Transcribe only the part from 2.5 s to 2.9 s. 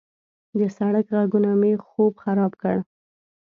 کړ.